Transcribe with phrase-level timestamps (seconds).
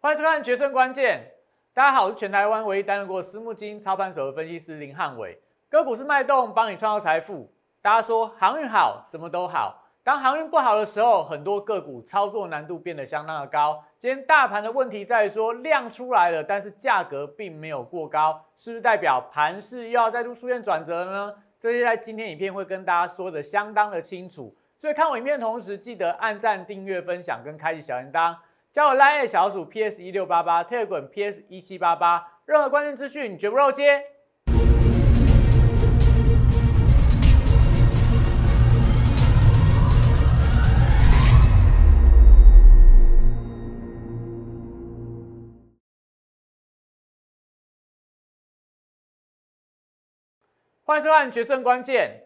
[0.00, 1.18] 欢迎收看《决胜关键》。
[1.74, 5.36] 大家好，我是全台湾唯一担任过私募基金操盘手的分析师林汉伟。
[5.68, 7.52] 个股是脉动，帮你创造财富。
[7.82, 9.90] 大家说航运好，什么都好。
[10.04, 13.82] 当航运不好的时候，很多个股操作难度变得相当的高。
[13.98, 21.34] 今天大盘的问题在于说量出来了，但是价格并没有过高，是不是代表盘势又要再度出现转折呢？
[21.58, 24.56] 这些在今天影片会跟大家说的相当的清楚。
[24.76, 28.36] 所以看我影片的同时，记得按赞、订阅、分享跟开启小铃铛。
[28.78, 34.04] 加我 Line 小鼠 PS 一六八八 t e l g r PS 一七八八，任何关键资讯你绝不漏接。
[50.84, 52.22] 欢迎收看《决胜关键》。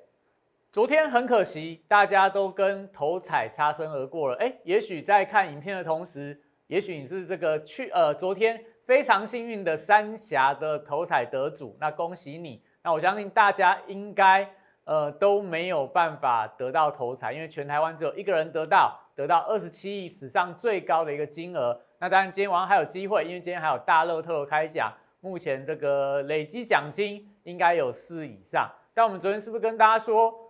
[0.73, 4.37] 昨天很可惜，大家都跟头彩擦身而过了。
[4.37, 12.63] 哎，也许在看影片的同时，也许你是这个去呃昨天非常幸运的三峡的头彩得主，那恭喜你。
[12.83, 14.49] 那我相信大家应该
[14.85, 21.79] 呃都没有办法得到头彩，因为全台湾只有一个人得到，得到二十七亿史上最高的一个金额。
[21.99, 28.67] 那当然今天晚上还有机会，因为今天还有大乐透的开奖，目前这个累积奖金应该有四以上。
[28.95, 30.42] 但我们昨天是不是跟大家说？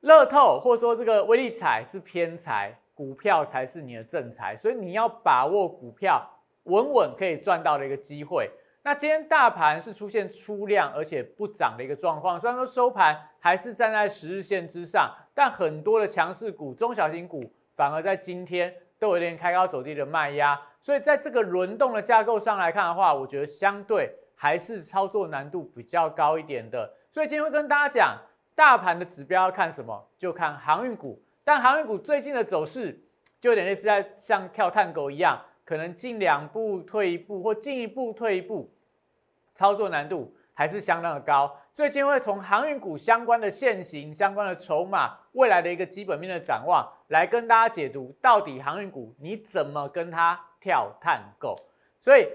[0.00, 6.26] 乐透或者说这个威力彩是偏财，股票才是你的正财，所以你要把握股票
[6.64, 8.50] 稳稳可以赚到的一个机会。
[8.82, 26.90] 那今天大盘是出现出量而且不涨的一个状况，虽然说收盘还是站在十日线之上，但很多的强势股、中小型股反而在今天都有点开高走低的卖压，所以在这个轮动的架构上来看的话，我觉得相对还是操作难度比较高一点的。
[27.10, 28.18] 所以今天会跟大家讲。
[28.60, 30.06] 大盘的指标要看什么？
[30.18, 31.18] 就看航运股。
[31.42, 32.92] 但航运股最近的走势
[33.40, 38.70] 就有点类似在像跳探狗一样，可能进两步退一步，或进一步退一步，
[39.54, 41.50] 操作难度还是相当的高。
[41.72, 51.56] 最近会从航运股相关的现形、相关的筹码、未来的一个基本面的展望，来跟大家解读到底航运股你怎么跟它跳探狗。
[51.98, 52.28] 所以。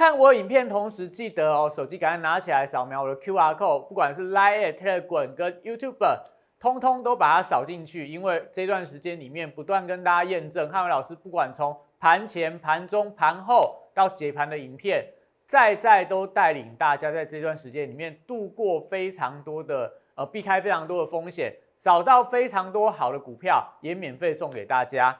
[0.00, 6.18] 看我影片同时记得哦，手机赶快拿起来扫描我的 Q R code，不管是 Line、Telegram 跟 YouTube，
[6.58, 8.08] 通通都把它扫进去。
[8.08, 15.04] 因为这段时间里面不断跟大家验证，汉伟老师不管从盘前、盘中、盘后到解盘的影片，
[15.44, 25.14] 再再都带领大家在这段时间里面度过非常多的呃，避开非常多的风险，找到非常多好的股票，也免费送给大家。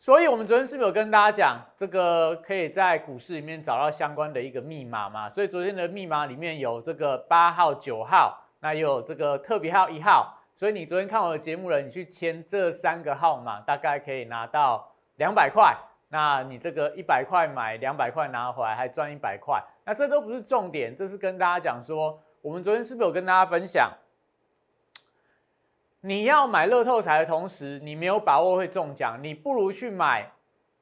[0.00, 5.28] 所以，我们昨天是不是有跟大家讲，这个可以在股市里面找到相关的一个密码嘛？
[5.28, 10.38] 所以昨天的密码里面有这个八号、九号，那有这个特别号一号。
[10.54, 15.76] 所以你昨天看我的节目了，你去签这三个号码，大概可以拿到两百块。
[16.10, 19.60] 那你这个一百块买两百块拿回来，还赚一百块。
[19.84, 23.90] 那这都不是重点，这是跟大家讲说，我们昨天是不是有跟大家分享？
[26.00, 30.30] 你要买乐透彩的同时，你没有把握会中奖，你不如去买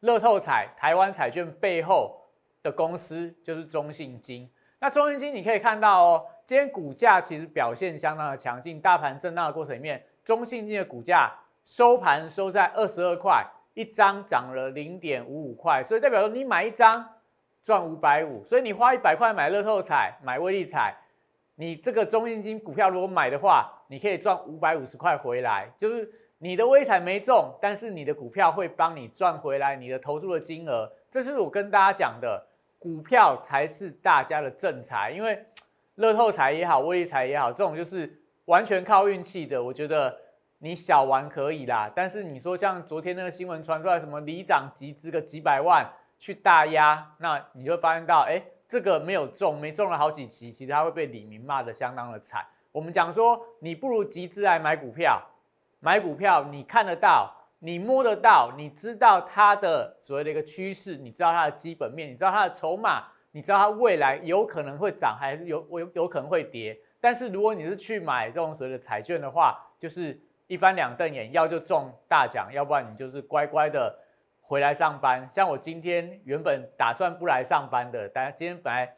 [0.01, 2.21] 乐透彩台湾彩券背后
[2.63, 4.51] 的公司，就是中信金。
[4.79, 11.33] 那中信金你可以看到哦，今天股价其实表现相当的强劲，大盘震荡的过程里面，中信金的股价
[11.65, 17.09] 收盘收在二十二块一张，涨了零点五五块，所以代表说你买一张
[17.63, 20.95] 赚五百五，所以你花一百块买乐透彩、买威力彩。
[21.59, 26.07] 你这个中信金股票如果买的话，你可以赚五百五十块回来，就是
[26.39, 30.93] 你的微彩没中，但是你的股票会帮你赚回来你的投注的金额。
[31.11, 32.47] 这是我跟大家讲的，
[32.79, 35.43] 股票才是大家的正财，因为
[35.95, 39.63] 乐透彩也好，威力彩也好，这种就是完全靠运气的。
[39.63, 40.15] 我觉得
[40.59, 48.43] 你小玩可以啦，但是你说像昨天那个新闻传出来，什么里长集资个几百万去大压，那你会发现到，哎。
[48.69, 52.45] 这个没有中，没中了好几期，其实他会被李明骂的相当的惨。
[52.73, 55.23] 我们讲说，你不如集资来买股票，
[55.81, 66.79] 买股票你看得到，你摸得到，你知道它的所谓的一个趋势，你知道它的基本面，你知道它的筹码，你知道它未来有可能会涨还是有有有可能会跌。
[67.01, 73.97] 但是如果你是去买这种所谓的彩券的话，就是一翻两瞪眼，要就中大奖，要不然你就是乖乖的。
[74.47, 78.95] 回来上班，像我今天原本打算不来上班的，但今天本来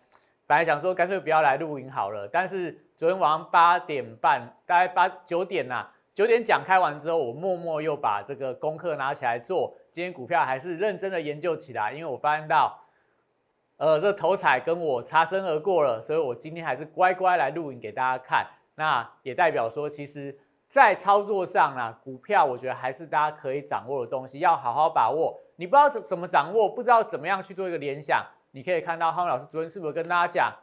[0.46, 12.78] 本来想说干脆不要来录影好了，但是昨天晚上八点半，大概八九点呐，九点讲开完之后，我默默又把这个功课拿起来做，今天股票还是认真的研究起来，因为我发现到，
[13.78, 20.36] 呃，这头彩跟我擦身而过了，所以我今天还是乖乖来录影给大家看，那也代表说其实
[20.68, 25.40] 在操作上啊，股票我觉得还是大家可以掌握的东西，要好好把握。
[25.56, 30.54] 你不知道怎怎么掌握，不知道怎么样去做一个联想，你可以看到浩文老师昨天是不是跟大家讲，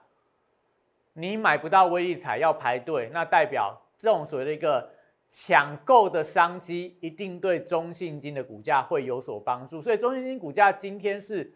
[1.14, 4.88] 你买不到威力彩要排队，那代表这种所谓的一个
[5.28, 9.82] 抢购的商机，一定对中信金的股价会有所帮助。
[9.82, 11.52] 所以中信金股价今天是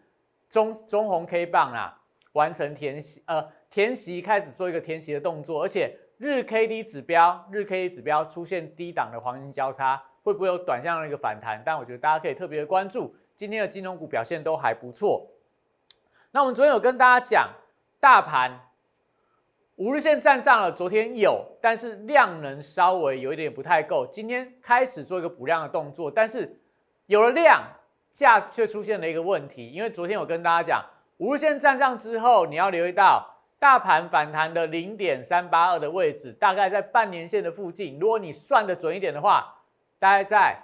[0.48, 2.00] 中中红 K 棒啊，
[2.32, 5.96] 完成填息，呃，填息开始做一个填息的动作，而且。
[6.20, 11.62] 日 K D 指标，日 K D 指标出现低档的黄金交叉，会不会有短向的一个反弹？
[11.64, 15.26] 但我觉得大家可以特别的关注，今天的金融股表现都还不错。
[16.30, 17.48] 那我们昨天有跟大家讲，
[17.98, 18.52] 大盘
[19.76, 26.60] 五日线站上了，昨天有，但是量能稍微有一点不太够，今天开始做一个补量的动作，但是
[27.06, 27.62] 有了量，
[28.12, 30.84] 价却出现了一个问题，因为昨天有跟大家讲，
[31.16, 33.26] 五日线站上之后，你要留意到。
[33.60, 37.98] 大盘反弹的零点三八二的位置，大概在半年线的附近。
[37.98, 39.54] 如果你算的准一点的话，
[39.98, 40.56] 大概在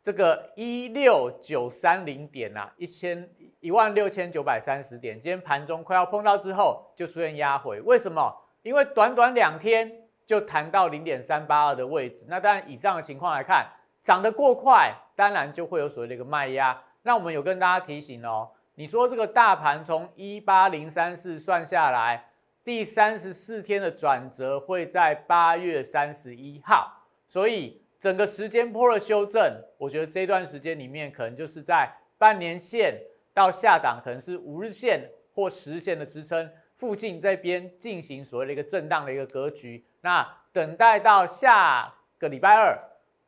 [0.00, 5.18] 这个一六九三零点呐，一千一万六千九百三十点。
[5.18, 7.80] 今天盘中快要碰到之后，就出现压回。
[7.80, 8.32] 为什么？
[8.62, 9.90] 因为短短两天
[10.24, 12.24] 就弹到零点三八二的位置。
[12.28, 13.66] 那当然，以这样的情况来看，
[14.00, 16.80] 涨得过快，当然就会有所谓的一个卖压。
[17.02, 22.26] 那我们有跟大家提醒哦，你说这个大盘从一八零三四算下来。
[22.68, 29.42] 第三十四天的转折会在八月三十一号，所以整个时间波的修正，
[29.78, 33.00] 我觉得这段时间里面可能就是在半年线
[33.32, 39.82] 到下档，可能是五日线或十日线的支撑附近这边进行所谓的一个震荡的一个格局。
[40.02, 42.78] 那等待到下个礼拜二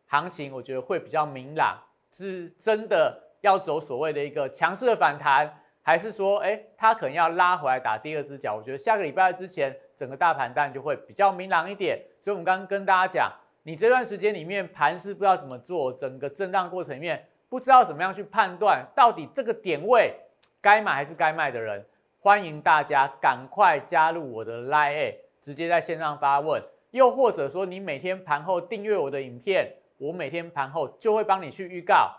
[0.04, 1.82] 行情，我觉得会比较明朗，
[2.12, 5.62] 是真的要走所谓的一个强势的反弹。
[5.90, 8.54] 还是说，哎，它可能要拉回来打第二只脚。
[8.54, 12.00] 我觉得下个礼拜之前，整个大盘然就会比较明朗一点。
[12.20, 13.32] 所以，我们刚刚跟大家讲，
[13.64, 20.14] 你这段时间里面盘是不知道怎么做，整个震荡过程里面不知道怎么样去判断到底这个点位
[20.62, 21.84] 该买还是该卖的人，
[22.20, 26.62] 欢迎大家赶快加入我的 Line，直接在线上发问。
[26.92, 32.14] 又或者说，你每天盘后订阅我的影片，我每天盘后就会帮你去预告。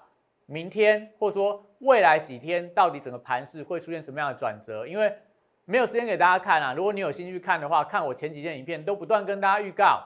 [0.51, 4.85] 明天或者说未来几天，到底整个盘势会出现什么样的转折？
[4.85, 5.15] 因为
[5.63, 6.73] 没有时间给大家看啊。
[6.73, 10.03] 如果你有兴趣看的话，看我前几天影片都不断跟大家预告，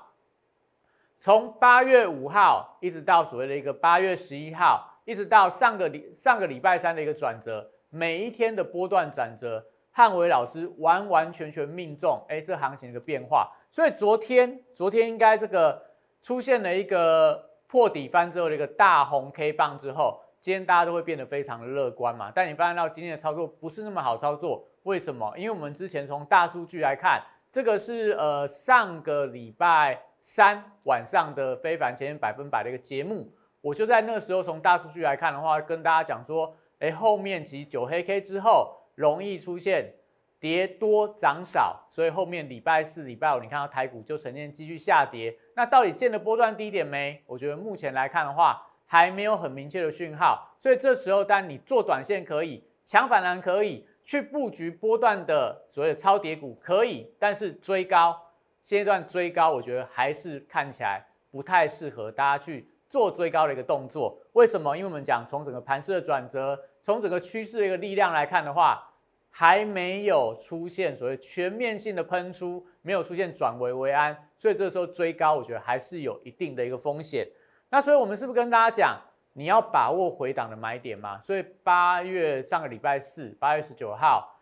[1.18, 12.24] 从八月五号一直到所谓的一个八月十一号，一直到上个礼上个礼拜三的一个转折，每一天的波段转折，汉伟老师完完全全命中。
[12.30, 13.52] 哎，这行情的一个变化。
[13.72, 15.84] 所以昨天昨天应该这个
[16.22, 20.22] 出现了一个破底翻之后的一个大红 K 棒之后。
[20.46, 25.34] 今天大家都会变得非常的乐观嘛，但你发现到今天的操作不是那么好操作，为什么？
[25.36, 27.20] 因为我们之前从大数据来看，
[27.52, 39.96] 这个是呃上个礼拜三晚上的非凡前百分百的一个节目，我就在那时候从大数据来看的话，跟大家讲说，哎，后面其实九黑 K 之后容易出现
[40.40, 47.24] 跌多涨少，所以后面礼拜四、礼拜五你看到台股就呈现继续下跌，那到底见了波段低点没？
[47.26, 48.62] 我觉得目前来看的话。
[48.86, 58.16] 还没有很明确的讯号，所以这时候，当你做短线可以，抢反弹可以，去布局波段的所谓的超跌股可以，但是追高，
[58.62, 64.18] 现阶段追高，我觉得还是看起来不太适合大家去做追高的一个动作。
[64.34, 64.78] 为什么？
[64.78, 68.88] 因为我们讲从整个盘势的转折，从整个趋势的一个力量来看的话，
[69.32, 77.28] 还没有出现所谓全面性的喷出，没有出现转危为安，所以这时候追高，我觉得还是有一定的一个风险。
[77.76, 78.98] 那所以，我们是不是跟大家讲，
[79.34, 81.20] 你要把握回档的买点嘛？
[81.20, 84.40] 所以八月上个礼拜四，八月十九号，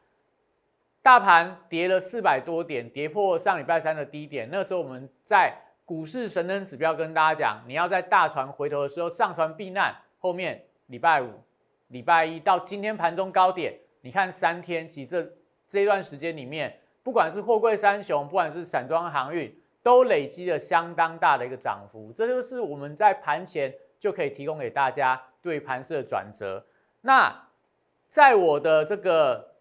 [1.01, 4.47] 大盘跌了四百多点，跌破上礼拜三的低点。
[4.51, 5.51] 那时候我们在
[5.83, 9.95] 股市神灯指标跟大家讲，你要在大船回头的时候上船避难。
[10.19, 11.31] 后面礼拜五、
[11.87, 15.33] 礼拜一到今天盘中高点，你看三天，其实这
[15.67, 19.51] 这一段时间里面，不管是货柜三雄，不管是散装航运。
[19.83, 26.65] 都累积了相当大的一个涨幅，这就是我们在盘前就可以提供给大家对盘势的转折。
[27.01, 27.47] 那
[28.05, 29.55] 在我的这个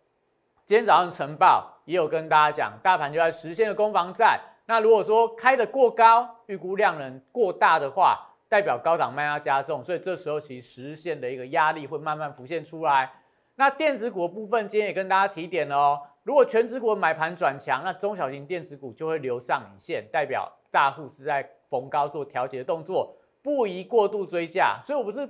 [0.65, 4.41] 今天早上晨报也有跟大家讲，大盘就在实现的攻防战。
[4.67, 13.11] 那如果说开的过高，预估量能过大的话，代表高档卖压加重，所以这时候其实实现的一个压力会慢慢浮现出来。
[13.57, 16.01] 那电子股的部分今天也跟大家提点了哦。
[16.25, 24.81] 如果全指股买盘转强，那中小型电子股就会留上影线，代表大户是在逢高做调节的动作，不宜过度追价。
[24.85, 25.29] 所以我不是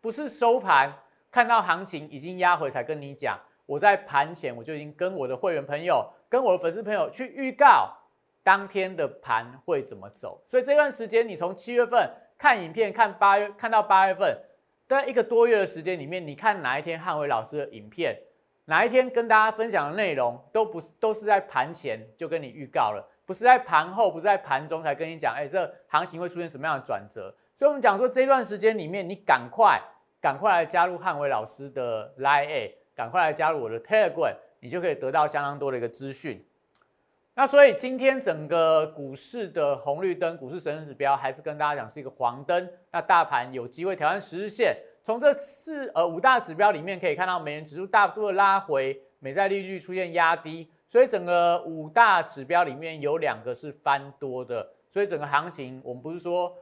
[0.00, 0.90] 不是收盘
[1.30, 7.94] 看到行情已经压回才跟你讲，我在盘前我就已经跟我的会员朋友、跟我的粉丝朋友去预告，
[8.42, 10.42] 当天的盘会怎么走。
[10.46, 14.38] 所以这段时间，你从七月份看影片，看八月，看到八月份，
[14.88, 18.18] 在一个多月的时间里面，你看哪一天汉伟老师的影片，
[18.70, 27.34] 哪一天跟大家分享的内容，都不是都是在盘前就跟你预告了，不是在盘后，不是在盘中才跟你讲，哎，这行情会出现什么样的转折。
[27.56, 29.82] 所以我们讲说这段时间里面，你赶快
[30.20, 34.36] 赶快来加入汉伟老师的 Line，赶快来加入我的 Telegram。
[34.60, 36.46] 你就可以得到相当多的一个资讯。
[37.34, 42.70] 那所以今天整个股市的红绿灯，股市神指标还是跟大家讲是一个黄灯。
[42.92, 44.76] 那大盘有机会挑战十日线。
[45.02, 54.68] 从这四呃五大指标里面可以看到，美元指数大幅度的拉回，美债利率出现压低，所以整个五大指标里面有两个是翻多的。
[54.88, 56.52] 所以整个行情，我们不是说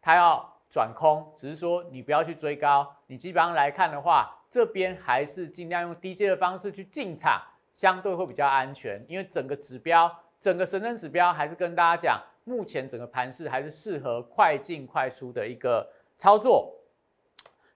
[0.00, 2.90] 它要转空，只是说你不要去追高。
[3.06, 4.34] 你基本上来看的话。
[4.50, 7.38] 这边还是尽量用低阶的方式去进场，
[7.74, 8.98] 相对会比较安全。
[9.06, 15.86] 因为整个指标，整个神针指标还是跟大家讲，目前整个盘势还是适合快进快出的一个
[16.16, 16.74] 操作。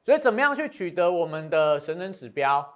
[0.02, 2.75] 所以怎么样去取得我们的神针指标？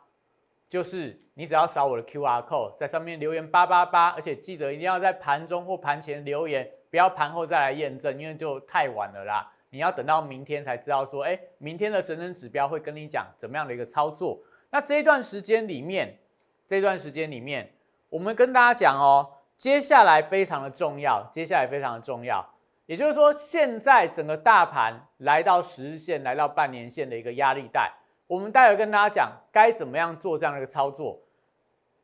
[0.68, 9.52] 就是你只要扫我的 Q R code，在上面留言八八八，而且记得一定要在盘中或盘前留言，不要盘后再来验证，因为就太晚了啦。
[9.70, 14.40] 你要等到明天才知道说，哎，明天的神人指标会跟你讲怎么样的一个操作。
[14.70, 16.18] 那这一段时间里面，
[16.66, 17.72] 这段时间里面，
[18.08, 22.44] 我们跟大家讲哦，接下来非常的重要，接下来非常的重要。
[22.86, 27.92] 也就是说，现在整个大盘来到十日线，来到半年线的一个压力带，
[28.26, 31.20] 我们待会跟大家讲该怎么样做这样的一个操作。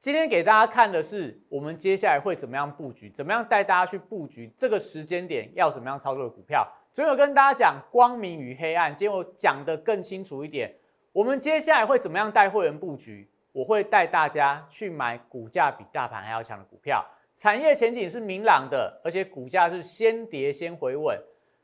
[0.01, 6.67] 今天给大家看的是我们接下来会怎么样布局，怎么样带大家去布局这个时间点要怎么样操作的股票。
[6.91, 10.75] 所以我跟大家讲光明与黑暗，今天我讲的更清楚一点。
[11.13, 13.31] 我们接下来会怎么样带会员布局？
[13.53, 17.07] 我会带大家去买股价比大盘还要强的股票，
[17.43, 21.19] 产业前景是明朗的，而且股价是先跌先回稳，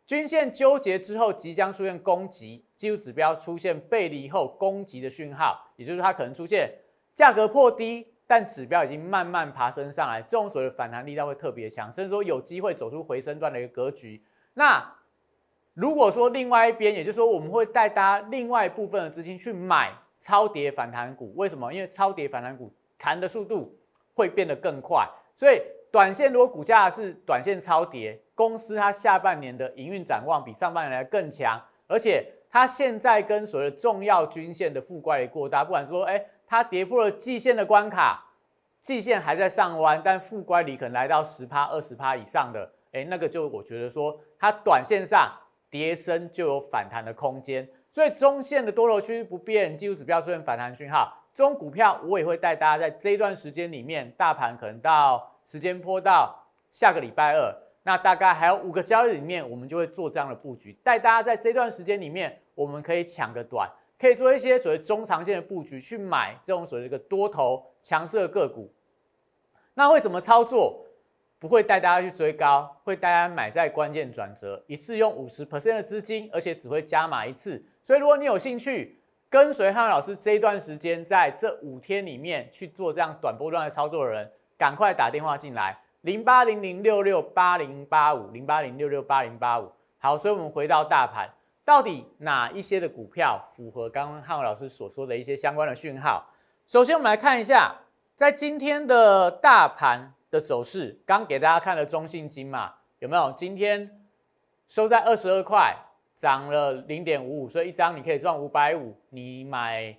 [0.05, 6.69] 均线纠结之后即将出现攻击，技术指标出现背离后攻击的讯号，也就是它可能出现
[7.15, 14.21] 价格破低，但指标已经慢慢爬升上来，这种所谓的反弹力道会特别强，甚至说有机会走出回升段的一个格局。
[14.55, 14.85] 那
[15.75, 21.73] 如果说另外一边，也就是说我们会带大家另外一部分的资金去买超跌反弹股，为什么？
[21.73, 23.79] 因为超跌反弹股弹的速度
[24.15, 38.27] 会变得更快，所以短线如果股价是短线超跌，公司它下半年的营运展望比上半年来更强，而且它现在跟所谓的重要均线的负乖离过大，不管说哎它跌破了季线的关卡，
[38.81, 45.33] 季线还在上弯，但负乖离可能来到十趴、二十趴以上的，哎那个就我觉得说它短线上。
[45.71, 56.37] 跌升就有反弹的空间，所以中线的多头趋势不变，技术指标出现反弹讯号，这种股票我也会带大家在这一段时间里面，大盘可能到时间坡到
[56.73, 57.55] 下个礼拜二，
[57.85, 68.75] 那大概还有五个交易里面，我们就会做这样的布局，带大家在这段时间里面，我们可以抢个短，可以做一些所谓中长线的布局，去买这种所谓的一个多头强势的个股。
[69.75, 70.85] 那会怎么操作？
[71.39, 77.65] 不会带大家去追高，会带大家买在关键转折，一次用五十 percent 的资金，而且只会加码一次。
[77.85, 78.98] 所以如果你有兴趣
[79.31, 89.71] 跟随汉老师这一段时间，在这五天里面去做这样短波段的操作的人，赶快打电话进来，零八零零六六八零八五，零八零六六八零八五。
[89.99, 91.29] 好，所以我们回到大盘，
[91.65, 96.31] 到底哪一些的股票符合刚刚汉老师所说的一些相关的讯号？
[96.67, 97.77] 首先我们来看一下，
[98.15, 100.15] 在今天的大盘。
[100.31, 103.33] 的走势，刚给大家看了中信金嘛，有没有？
[103.33, 104.05] 今天
[104.67, 105.75] 收在二十二块，
[106.19, 108.93] 涨了零点五五，所以一张你可以赚五百五。
[109.11, 109.97] 你买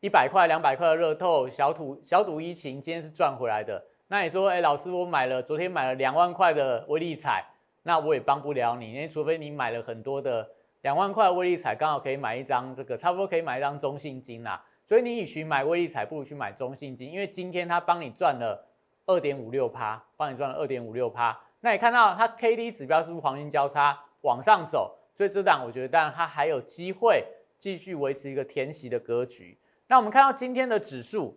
[0.00, 3.84] 一百块、两百块的热透，小赌小赌怡情，今天是赚回来的。
[4.06, 7.44] 那你说，哎，老师，我买了昨天买了两万块的威力彩，
[7.82, 10.48] 那我也帮不了你，因为除非你买了很多的
[10.80, 14.64] 两万块威力彩，刚好可以买一张这个，差不多可以买一张中信金啦。
[14.86, 18.64] 所以你与其买威力彩，不如去买中信金，因为今天它帮你赚了。
[19.10, 21.34] 二点五六趴，帮你赚了二点五六趴。
[21.60, 24.97] 那你看到它 K D 指标是不是黄金交叉往上走？
[25.18, 27.24] 所以这档我觉得，当然它还有机会
[27.58, 29.58] 继续维持一个填息的格局。
[29.88, 31.36] 那我们看到今天的指数，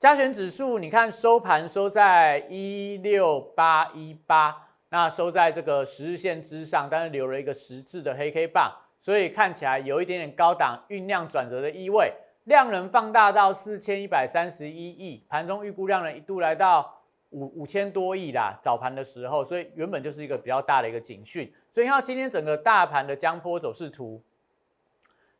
[0.00, 12.12] 加权指数，你看收盘收在一六八一八，那收在这个十日线之上，但是留了一个十字的黑 K 棒，所以看起来有一点点高档酝酿转折的意味。
[12.42, 17.03] 量能放大到四千一百三十一亿，盘中预估量能一度来到
[17.34, 18.58] 五五千多亿啦。
[18.62, 21.52] 早盘的时候，所以原本就是一个比较大的一个警讯。
[21.70, 24.22] 所以你看今天整个大盘的江坡走势图，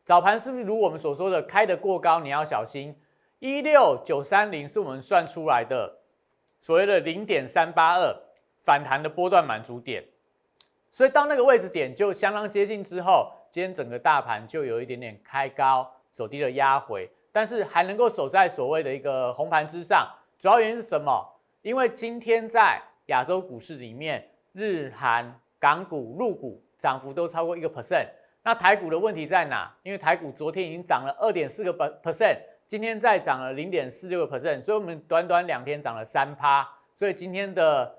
[0.04, 2.94] 早盘是不是如我们所说的开得过高，你要小心。
[3.40, 5.98] 一六九三零是我们算出来的
[6.58, 8.16] 所谓的零点三八二
[8.58, 10.02] 反弹的波段满足点，
[10.90, 20.08] 所以到那个位置点就相当接近之后，今天整个大盘就有一点点开高走低的压回，但是还能够守在所谓的一个红盘之上，
[20.38, 21.33] 主要原因是什么？
[21.64, 28.06] 因为今天在亚洲股市里面，日韩港股、陆股涨幅都超过一个 percent。
[28.42, 29.74] 那台股的问题在哪？
[29.82, 32.36] 因为台股昨天已经涨了二点四个 percent。
[32.66, 37.94] 今天再涨了零点四六个 percent，所以我们短短两天涨了三趴，所以今天的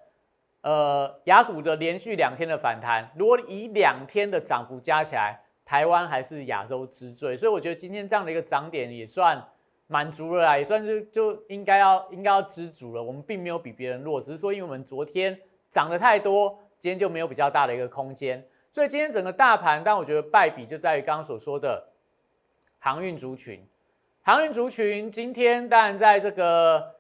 [0.62, 9.44] 呃雅股的连续两天的反弹，如果以两天的涨幅加起来，台湾还是亚洲之最，所以我觉得今天这样的一个涨点也算
[9.88, 13.04] 满足了啦，也算是就应该要应该要知足了。
[13.04, 15.38] 我们并没有比别人弱，只是说因为我们昨天
[15.70, 21.88] 涨得太多，今天就没有比较大的一个空间，所以今天整个大盘，但我觉得败笔就在于刚刚所说的
[22.80, 23.64] 航运族群。
[24.24, 26.96] 航运族群今天当然在这个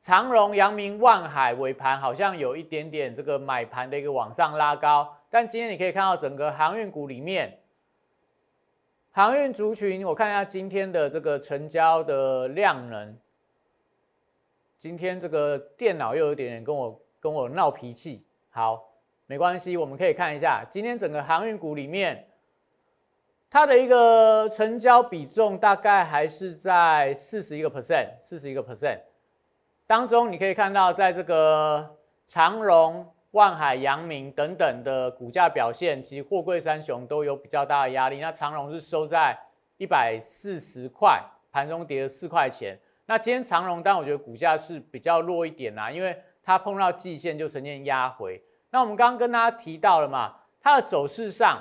[0.00, 7.60] 长荣、阳明、万海尾盘好像有一点点这个买盘的一个往上拉高，但今天你可以看到整个航运股里面，
[9.16, 13.16] 航运族群，我看一下今天的这个成交的量能。
[14.80, 18.84] 今天这个电脑又有点点跟我跟我闹脾气，好，
[19.26, 22.26] 没关系，我们可以看一下今天整个航运股里面。
[23.48, 28.98] 它的一个成交比重大概还是在四十一个 percent，四十一个 percent
[29.86, 38.20] 当中，你可以看到，在这个长荣、万海、阳明等等的股价表现，其实货柜三雄都有比较大的压力。
[38.20, 39.36] 那长荣是收在
[39.76, 42.78] 一百四十块，盘中跌了四块钱。
[43.06, 48.40] 那今天长荣，但我觉得股价是比较弱一点啦，因为它碰到季线就呈现压回。
[48.70, 51.60] 那我们刚刚跟大家提到了嘛，它的走势上。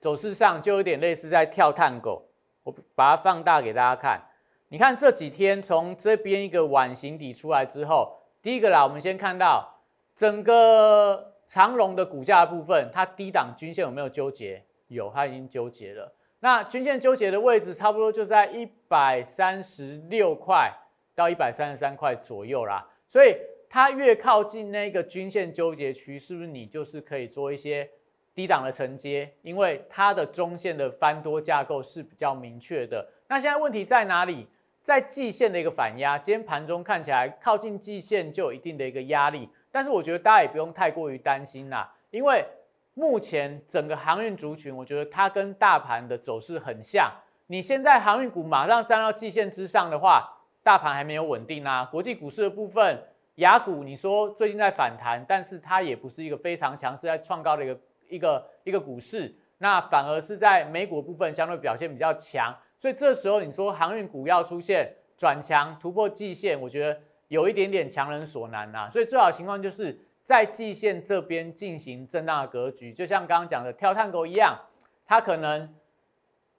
[0.00, 2.28] 走势上就有点类似在跳探狗，
[2.64, 4.20] 我把它放大给大家看。
[4.68, 9.73] 你看这几天从这边一个碗形底出来之后，第一个啦，我们先看到
[10.14, 14.62] 整个长龙的股价部分，它低档均线有没有纠结？
[14.88, 16.12] 有，它已经纠结了。
[16.40, 20.72] 那均线纠结的位置差不多就在一百三十六块
[21.14, 22.86] 到一百三十三块左右啦。
[23.08, 23.36] 所以
[23.68, 27.88] 它越靠近那个均线纠结区，是不是你就是可以做一些？
[28.34, 33.08] 低档的承接，因为它的中线的翻多架构是比较明确的。
[33.28, 34.48] 那现在问题在哪里？
[34.82, 39.48] 在季线的一个反压，今天盘中看起来靠近季线就有一定的一个压力。
[39.74, 42.46] 但是我觉得大家也不用太过于担心啦，因为
[42.94, 47.10] 目前整个航运族群，我觉得它跟大盘的走势很像。
[47.48, 50.32] 你现在航运股马上站到季线之上的话，
[50.62, 51.84] 大盘还没有稳定啊。
[51.90, 53.02] 国际股市的部分，
[53.34, 57.76] 雅股你说最近在反弹，但是它也不是一个非常强势，在创高的一个。
[58.06, 68.88] 一个一个股市，那反而是在美股部分相对表现比较强，所以这时候你说航运股要出现转强突破季线，我觉得有一点点强人所难呐。
[68.90, 74.58] 所以最好的情况就是在季线这边进行震荡的格局，就像刚刚讲的跳探狗一样，
[75.06, 75.72] 它可能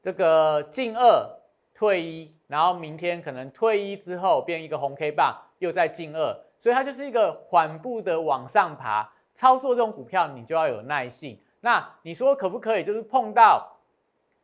[0.01, 1.28] 这个进二
[1.73, 9.12] 退一，然后明天可能退一之后变一个红 K 棒，又在进二，所以它就是一个缓步的往上爬。
[9.34, 11.38] 操作这种股票，你就要有耐性。
[11.60, 13.69] 那你说可不可以，就是碰到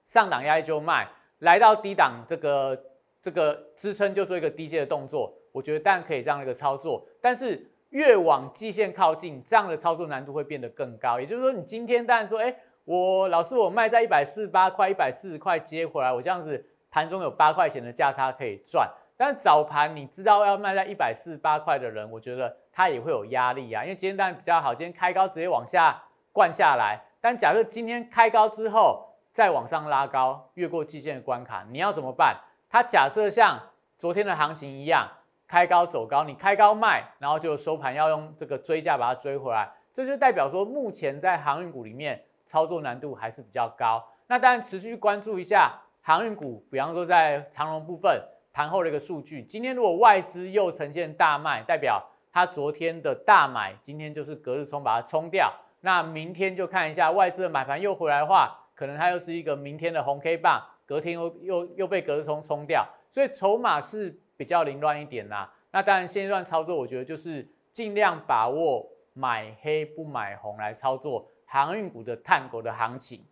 [0.03, 1.07] 上档压力就卖，
[1.39, 2.83] 来到低档这个
[3.21, 5.33] 这个支撑就做一个低阶的动作？
[5.51, 11.19] 我觉得当然可以这样一个操作，但是越往季线靠近，这样的操作难度会变得更高。
[11.19, 18.89] 也就是说，你今天当然说，哎，我老师我卖在一百四十八块、一百四十块接回来，我这样子盘中有八块钱的价差可以赚。
[19.17, 22.57] 但早盘你知道要卖在一百四十八块的人，我觉得。
[22.73, 26.97] 他也会有压力啊，因为今天当然比较好，今天开高直接往下灌下来。
[27.19, 32.37] 但假设今天开高之后再往上拉高，越过季线的关卡，你要怎么办？
[32.69, 33.59] 它假设像
[33.97, 35.05] 昨天的行情一样，
[35.51, 44.01] 开高走高，你开高卖，然后就收盘要用这个追价把它追回来，这就代表说目前在航运股里面操作难度还是比较高。
[44.27, 55.53] 那当然持续关注一下航运股，比方说在长龙部分盘后的一个数据，今天如果外资又呈现大卖，代表它昨天的大买，今天就是隔日冲把它冲掉。
[55.81, 62.87] 那明天就看一下外资的买盘又回来的话，可能它又是一个明天的红 K 棒，隔天又又又被隔日冲冲掉。
[63.09, 65.53] 所以筹码是比较凌乱一点啦。
[65.69, 73.23] 那当然现阶段操作，我觉得就是尽量把握买黑不买红来操作航运股的探狗的行情。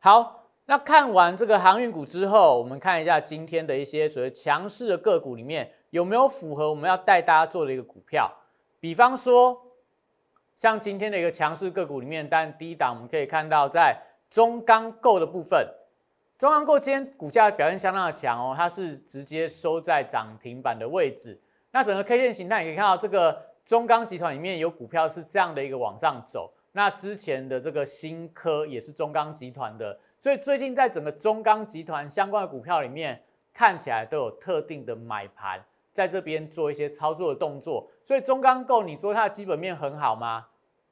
[0.00, 5.70] 好，那看完这个航运股之后，我们看一下今天的一些所谓强势的个股里面。
[5.90, 8.30] 有没有符合我们要带大家做的一个股票？
[8.80, 9.56] 比方说，
[10.58, 13.96] 像今天的一个强势个股里面，但低档我们可以看到，在
[14.28, 15.66] 中钢构的部分，
[16.38, 21.40] 中钢构今天股价表现相当的强哦，它是直接收在涨停板的位置。
[21.70, 26.52] 那整个 K 线形态，你可以看到这个中钢集团里面有股票是这样的一个往上走。
[26.72, 33.22] 那之前的这个新科也是中钢集团的，所以最近在整个中钢集团相关的股票里面，
[33.54, 37.88] 看起来都有特定的买盘在这边做一些操作的动作。
[38.04, 40.48] 所以中钢构，你说它的基本面很好吗？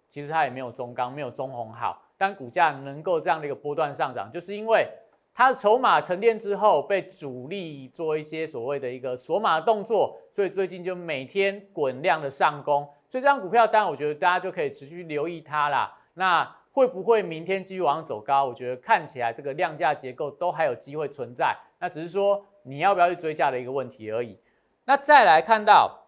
[0.09, 4.89] 其实它也没有中钢、没有中红好，但股价能够这样的一个波段上涨，就是因为
[5.35, 12.89] 它的筹码沉淀之后，被主力做一些所谓的一个锁码动作，所以最近就每天滚量的上攻。
[13.09, 15.93] 所以这张股票，当然我觉得大家就可以持续留意它啦。
[16.15, 18.45] 那会不会明天继续往上走高？
[18.45, 21.57] 我觉得看起来这个量价结构都还有机会存在。
[21.81, 24.39] 那只是说你要不要去追价的一个问题而已。
[24.85, 26.07] 那再来看到，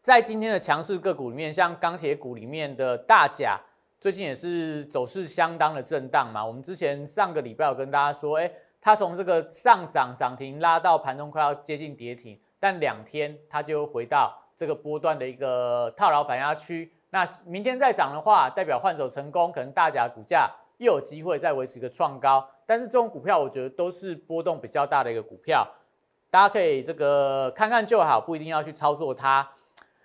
[0.00, 3.60] 在今天的强势个股里面，像钢铁股里面的大甲，
[4.00, 6.44] 最近也是走势相当的震荡嘛。
[6.44, 14.36] 我们之前上个礼拜有跟大家说，哎，它从这个上涨涨停拉到盘中快要接近跌停，但两天它就回到。
[14.56, 22.46] 这个波段的一个套牢反压区，那明天再涨的话，代表换手成功，可能大家股价又有机会再维持一个创高。
[22.66, 25.66] 但是这种股票，我觉得都是波动比较大的一个股票，
[26.30, 29.50] 大家可以这个看看就好，不一定要去操作它。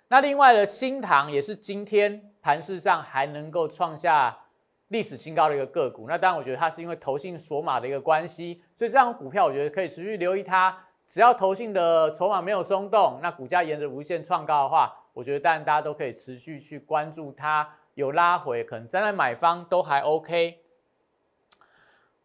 [0.08, 4.38] 那另外的新塘也是今天盘市上还能够创下
[4.86, 6.06] 历史新高的一个个股。
[6.08, 10.78] 那当然，我觉得它是因为投信锁码的一个关系，所以这张股票我觉得可以持续留意它。
[11.08, 20.60] 只要投信的筹码没有松动，那股价沿着无限创高的话，我觉得当然大家都可以持续去关注它，有拉回，可能站在买方都还 OK。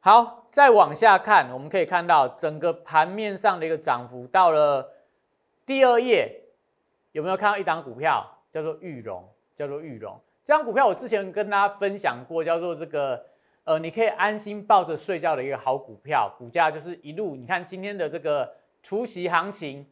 [0.01, 4.91] 好，再往下看，我们可以看到整个盘面上的一个涨幅到了
[5.65, 6.43] 第二页，
[7.11, 9.27] 有没有看到一档股票叫做玉龙？
[9.55, 13.25] 叫做玉龙这张股票，我之前跟大家分享过，叫做这个
[13.63, 18.51] 呃，你可以安心抱着睡觉的一个好股票，股价就是一路，你看今天的这个。
[18.83, 19.85] 除夕行情，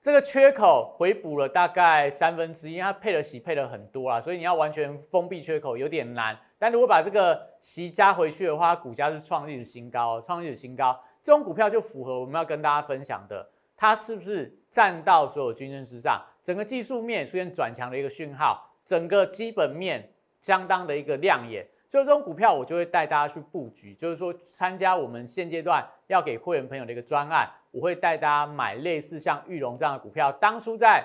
[0.00, 6.38] 这个缺口回补了大概三分之一，它配了息配了很多啦，所以你要完全封闭缺口有点难。
[6.56, 10.96] 但如果把这个息加回去的话，股价是创历史新高，创历史新高。
[11.24, 13.44] 这种股票就符合我们要跟大家分享的，
[13.76, 16.24] 它是不是站到所有均线之上？
[16.44, 21.66] 整个技术面出现转强的一个讯号，整个基本面相当的一个亮眼。
[21.88, 27.48] 所以这种股票我就会带大家去布局，就是说参加我们现阶段要给会员朋友的一个专案。
[27.70, 31.04] 我会带大家买类似像玉龙这样的股票，当初在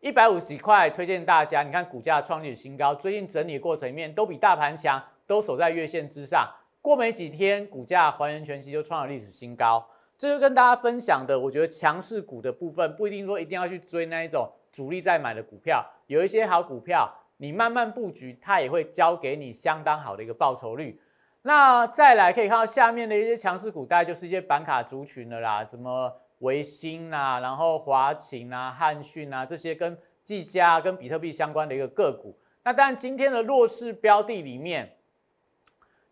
[0.00, 6.48] 一百五十几块推荐大家，你看股价创历史新高，最近整理过程里面都比大盘强，都守在月线之上。
[6.80, 9.88] 过没几天，股价还原全息就创了历史新高。
[10.16, 21.00] 这就跟大家分享的，我觉得强势股的部分不一定说一定要去追那一种主力在买的股票，有一些好股票，你慢慢布局，它也会交给你相当好的一个报酬率。
[21.42, 32.38] 那再来可以看到下面的一些强势股，大概就是一些板卡族群的啦，什么维新啊，然后华勤啊、汉讯啊这些跟技嘉、跟比特币相关的一个个股。
[32.62, 34.96] 那当然今天的弱势标的里面，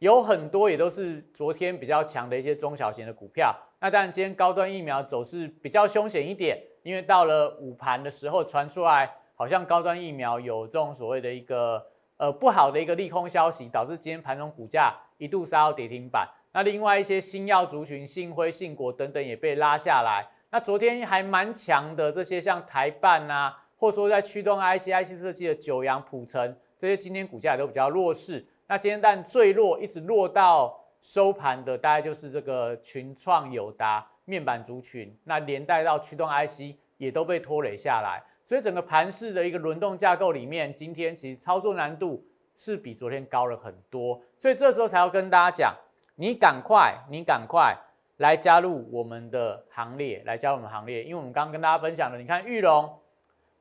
[0.00, 3.56] 有很多也都是昨天比较强的一些中小型的股票。
[3.82, 11.84] 那当然今天高端疫苗走势比较凶险一点，因为到了午盘的时候传出来，好像高端疫苗有这种所谓的一个
[12.16, 14.94] 呃不好的一个利空消息，导致今天盘中股价。
[15.18, 20.26] 一度杀到跌停板，那另外一些新药族群、信辉、信国等等也被拉下来。
[20.50, 28.44] 那昨天还蛮强的这些，像台办啊，或者说在驱动 IC、IC 设计的九阳、普成这些，今天股价都比较弱势。
[28.66, 38.22] 那今天但最弱，一直落到收盘的，大概就是这个群创、友达面板族群，那连带到驱动 IC 也都被拖累下来。
[38.42, 42.24] 所以整个盘市的一个轮动架构里面，今天其实操作难度。
[42.54, 45.74] 是比昨天高了很多，所以这时候才要跟大家讲，
[46.16, 47.74] 你赶快，你赶快
[48.18, 52.98] 来加入我们的行列，来加入我们行列，因为我们刚刚跟大家分享了，你看玉龙，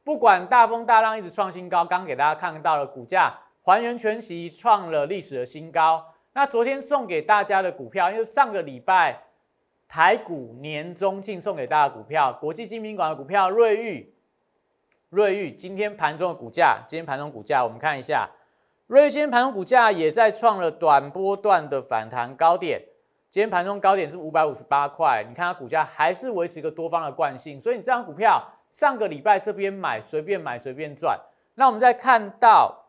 [0.04, 6.11] 不管大风大浪一直创新高，刚给大家看到了股价还原全息创了历史的新高。
[6.34, 9.22] 那昨天送给大家的股票，因为上个礼拜
[9.88, 14.14] 台股年终庆送给大家股票，国际精品馆的股票瑞玉，
[15.10, 18.30] 瑞玉今天盘中的股价，今天盘中股价我们看一下。
[18.88, 22.82] 瑞今天盘中股价也在创了短波段的反弹高点，
[23.30, 31.20] 今天盘中高点是五百五十八块，你看它股价还是维持一个多方的惯性，所以你这张股票上个礼拜这边买随便买随便赚。
[31.56, 32.81] 那我们再看到，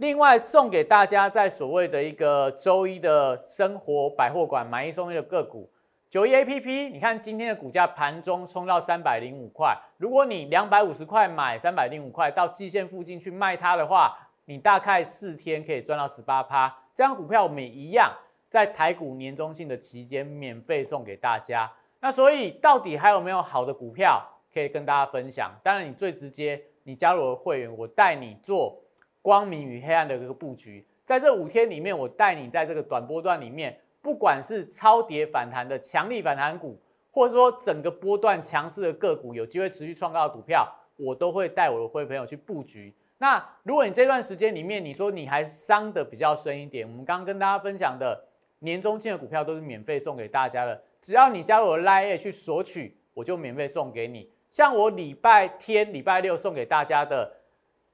[0.00, 5.70] 另外送给大家在所谓的一个周一的生活百货馆买一送一的个股
[6.08, 14.16] 九一 A P P，你看今天的股价盘中冲到三百零五块，如果你两百五十块买三百零五块到季线附近去卖它的话。
[14.46, 18.12] 你大概四天可以赚到十八趴，这张股票我们也一样，
[18.48, 21.70] 在台股年中庆的期间免费送给大家。
[22.00, 24.20] 那所以到底还有没有好的股票
[24.52, 25.52] 可以跟大家分享。
[25.62, 28.76] 当然，你最直接，你加入我的会员，我带你做
[29.22, 30.86] 光明与黑暗的一个布局。
[31.04, 36.78] 在这五天里面，我带你在这个短波段里面，不管是超跌反弹的强力反弹股，
[37.10, 42.94] 或者说整个波段强势的个股，有机会持续创造的股票，我都会带我的会朋友去布局。
[43.18, 48.24] 那如果你这段时间里面，你说你还伤的比较深一点，我们刚刚跟大家分享的
[48.60, 54.30] 年终金的股票都是免费送给大家的，只要你加入我的 Line 去索取，我就免费送给你。
[54.50, 57.30] 像我礼拜天、礼拜六送给大家的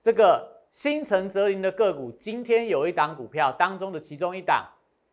[0.01, 4.63] 这个新城泽林的个股，今天有一档股票当中的其中一档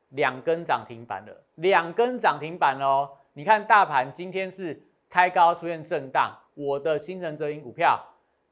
[0.10, 3.10] 两根涨停板了，两根涨停板哦。
[3.32, 4.78] 你看大盘今天是
[5.10, 7.98] 开高出现震荡，我的新城泽林股票。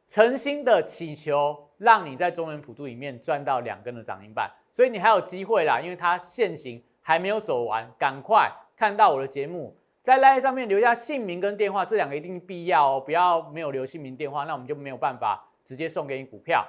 [0.08, 16.66] 诚心的祈求，让你在中原普渡里面赚到两根的涨停板，所以你还有机会啦，因为它现行还没有走完，赶快看到我的节目，在 line 上面留下姓名跟电话，这两个一定必要哦，不要没有留姓名电话，那我们就没有办法直接送给你股票。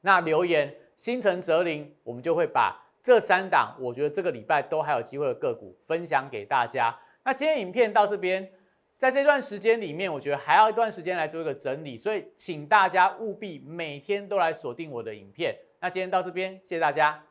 [0.00, 6.96] 那留言星辰哲林，我们就会把这三档，我觉得这个礼拜都还有机会的个股分享给大家。
[7.24, 8.50] 那今天影片到这边。
[8.98, 15.54] 在这段时间里面，我觉得还要一段时间来做一个整理，所以请大家务必每天都来锁定我的影片。
[15.80, 17.22] 那今天到这边，谢谢大家。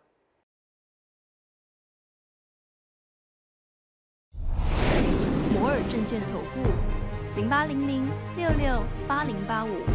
[5.55, 9.94] 摩尔证券投顾零八零零六六八零八五。